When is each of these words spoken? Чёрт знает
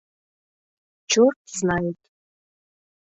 Чёрт 1.11 1.37
знает 1.59 1.99